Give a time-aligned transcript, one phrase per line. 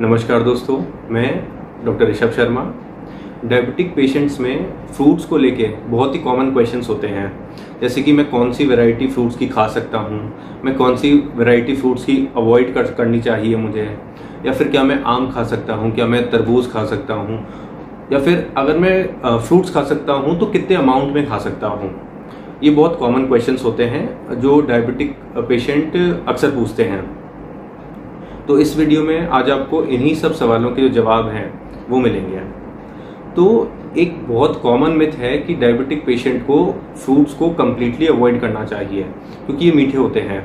[0.00, 0.76] नमस्कार दोस्तों,
[1.10, 1.28] मैं
[1.84, 2.62] doctor Rishabh Sharma.
[3.44, 7.30] Diabetic patients में फ्रूट्स को लेके बहुत ही कॉमन क्वेश्चंस होते हैं।
[7.80, 10.20] जैसे कि मैं कौन सी वैरायटी फ्रूट्स की खा सकता हूँ?
[10.64, 13.88] मैं कौन सी वैरायटी फ्रूट्स की अवॉइड कर, करनी चाहिए मुझे?
[14.46, 15.94] या फिर क्या मैं आम खा सकता हूँ?
[15.94, 17.44] क्या मैं तरबूज खा सकता हूँ?
[18.12, 21.94] या फिर अगर मैं फ्रूट्स खा सकता हूँ तो कितने अमाउंट में खा सकता हूँ?
[22.62, 25.96] ये बहुत कॉमन क्वेश्चंस होते हैं, जो डायबिटिक पेशेंट
[26.28, 27.04] अक्सर पूछते हैं।
[28.48, 31.46] तो इस वीडियो में आज आपको इन्हीं सब सवालों के जो जवाब हैं,
[31.88, 32.40] वो मिलेंगे।
[33.36, 33.46] तो
[33.98, 36.58] एक बहुत कॉमन मिथ है कि डायबिटिक पेशेंट को
[36.96, 39.02] फ्रूट्स को कम्प्लीटली अवॉइड करना चाहिए,
[39.46, 40.40] क्योंकि ये मीठे होते हैं।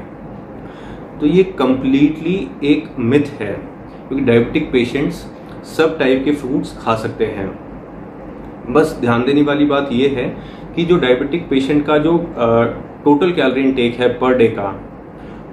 [1.19, 3.51] तो ये कम्प्लीटली एक मिथ है,
[4.07, 5.25] क्योंकि डायबिटिक पेशेंट्स
[5.67, 7.47] सब टाइप के फ्रूट्स खा सकते हैं।
[8.69, 10.25] बस ध्यान देने वाली बात यह है
[10.75, 12.17] कि जो डायबिटिक पेशेंट का जो
[13.03, 14.73] टोटल कैलोरी इनटेक है पर डे का,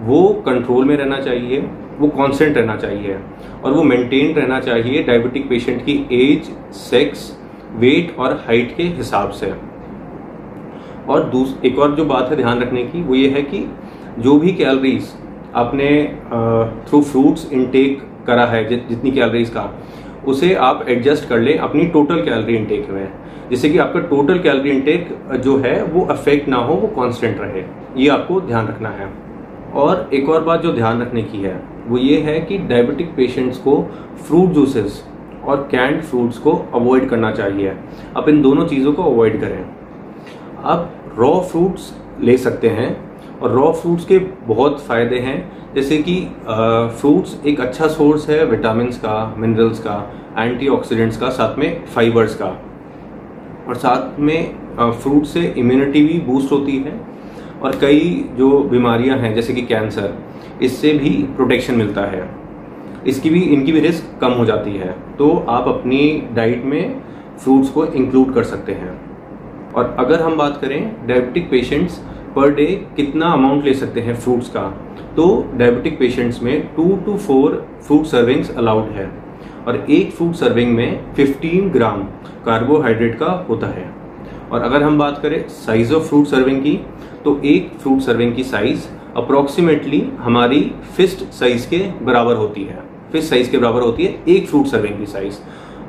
[0.00, 3.18] वो कंट्रोल में रहना चाहिए वो कांस्टेंट रहना चाहिए।
[3.64, 7.32] और वो मेंटेन रहना चाहिए डायबिटिक पेशेंट की एज सेक्स
[7.76, 9.52] वेट और हाइट के हिसाब से।
[11.08, 13.64] और दूस, एक और जो बात है ध्यान रखने की, वो ये है कि
[14.18, 15.12] जो भी कैलोरीज
[15.54, 15.88] आपने
[16.88, 19.70] थ्रू फ्रूट्स इनटेक करा है जितनी कैलोरीज का,
[20.26, 23.08] उसे आप एडजस्ट कर लें अपनी टोटल कैलोरी इनटेक में।
[23.50, 27.62] जिससे कि आपका टोटल कैलोरी इनटेक जो है, वो अफेक्ट ना हो, वो कांस्टेंट रहे।
[27.96, 29.08] ये आपको ध्यान रखना है।
[29.74, 33.58] और एक और बात जो ध्यान रखने की है, वो ये है कि डायबिटिक पेशेंट्स
[33.58, 33.82] को
[34.18, 35.02] फ्रूट जूसेस
[35.44, 37.76] और कैंड फ्रूट्स को अवॉइड करना चाहिए।
[38.16, 39.64] आप इन दोनों चीज़ों को अवॉइड करें।
[40.64, 42.96] आप रॉ फ्रूट्स ले सकते हैं
[43.40, 45.36] और रॉ फ्रूट्स के बहुत फ़ायदे हैं।
[45.74, 46.16] जैसे कि
[47.00, 49.96] फ्रूट्स एक अच्छा सोर्स है विटामिन का मिनरल्स का
[50.38, 52.56] एंटीऑक्सीडेंट्स का, साथ में फाइबर्स का।
[53.68, 56.92] और साथ में फ्रूट से इम्यूनिटी भी बूस्ट होती है।
[57.62, 60.14] और कई जो बीमारियाँ हैं, जैसे कि कैंसर,
[60.62, 62.28] इससे भी प्रोटेक्शन मिलता है।
[63.06, 67.00] इसकी भी, इनकी भी रिस्क कम हो जाती है। तो आप अपनी डाइट में
[67.38, 69.00] फ्रूट्स को इंक्लूड कर सकते हैं।
[69.72, 71.98] और अगर हम बात करें डायबिटिक पेशेंट्स
[72.36, 72.66] पर डे
[72.96, 74.62] कितना अमाउंट ले सकते हैं फ्रूट्स का
[75.16, 79.10] तो डायबिटिक पेशेंट्स में two to four fruit servings allowed है।
[79.66, 82.02] और एक फ्रूट सर्विंग में 15 ग्राम
[82.46, 83.86] कार्बोहाइड्रेट का होता है।
[84.52, 86.74] और अगर हम बात करें साइज़ ऑफ़ फ्रूट सर्विंग की
[87.24, 88.86] तो एक फ्रूट सर्विंग की साइज़
[89.16, 90.60] अप्रोक्सीमेटली हमारी
[90.96, 92.82] फिस्ट साइज़ के बराबर होती है।
[93.12, 95.38] फिस्ट साइज़ के बराबर होती है एक फ्रूट सर्विंग की साइज़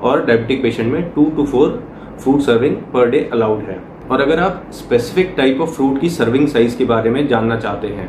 [0.02, 1.84] और डायबिटिक पेशेंट में two to four
[2.24, 3.82] fruit serving per day allowed है।
[4.12, 7.88] और अगर आप स्पेसिफिक टाइप ऑफ़ फ्रूट की सर्विंग साइज़ के बारे में जानना चाहते
[7.90, 8.08] हैं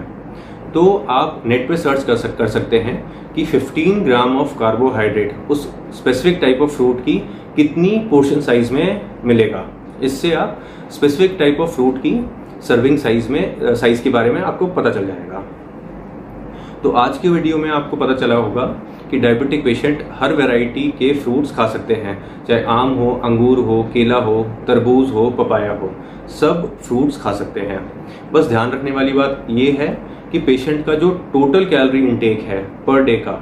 [0.72, 5.50] तो आप नेट पे सर्च कर सक, कर सकते हैं कि 15 ग्राम ऑफ़ कार्बोहाइड्रेट
[5.50, 7.19] उस स्पेसिफिक टाइप ऑफ़ फ्रूट की
[7.56, 9.67] कितनी पोर्शन साइज़ में मिलेगा।
[10.03, 12.15] इससे आप स्पेसिफिक टाइप ऑफ़ फ्रूट की
[12.62, 15.43] सर्विंग साइज़ में साइज़ के बारे में आपको पता चल जाएगा।
[16.83, 18.65] तो आज के वीडियो में आपको पता चला होगा
[19.11, 23.83] कि डायबिटिक पेशेंट हर वैरायटी के फ्रूट्स खा सकते हैं, चाहे आम हो, अंगूर हो,
[23.94, 25.91] केला हो, तरबूज हो पपाया हो,
[26.31, 27.81] सब फ्रूट्स खा सकते हैं।
[28.32, 29.88] बस ध्यान रखने वाली बात ये है
[30.32, 33.41] कि पेशेंट का जो टोटल कैलोरी इनटेक है पर डे का,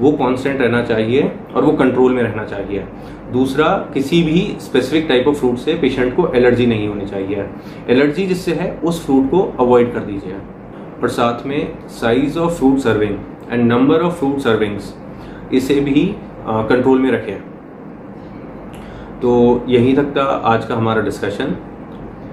[0.00, 2.84] वो कांस्टेंट रहना चाहिए। और वो कंट्रोल में रहना चाहिए।
[3.32, 7.46] दूसरा, किसी भी स्पेसिफिक टाइप ऑफ़ फ्रूट से पेशेंट को एलर्जी नहीं होनी चाहिए।
[7.88, 10.36] एलर्जी जिससे है, उस फ्रूट को अवॉइड कर दीजिए।
[11.02, 13.18] और साथ में size of fruit serving
[13.50, 14.94] and number of fruit servings
[15.52, 16.14] इसे भी
[16.48, 17.40] कंट्रोल में रखें।
[19.20, 21.56] तो यहीं तक था आज का हमारा डिस्कशन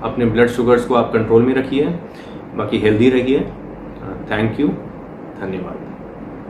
[0.03, 1.85] अपने ब्लड शुगर्स को आप कंट्रोल में रखिए।
[2.55, 3.39] बाकी हेल्दी रहिए।
[4.31, 4.67] थैंक यू
[5.41, 5.96] धन्यवाद।